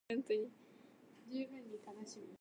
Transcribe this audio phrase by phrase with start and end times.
[0.01, 0.01] この機械、どう見ても説明書通りに動かないんだけど、ど
[2.01, 2.25] うしよう。